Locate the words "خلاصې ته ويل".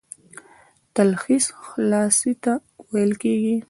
1.67-3.11